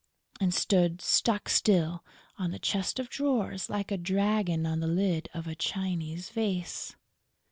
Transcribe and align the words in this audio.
and 0.39 0.51
stood 0.51 0.99
stock 0.99 1.47
still 1.47 2.03
on 2.39 2.49
the 2.49 2.57
chest 2.57 2.97
of 2.97 3.07
drawers, 3.07 3.69
like 3.69 3.91
a 3.91 3.97
dragon 3.97 4.65
on 4.65 4.79
the 4.79 4.87
lid 4.87 5.29
of 5.31 5.45
a 5.45 5.53
Chinese 5.53 6.31
vase. 6.31 6.95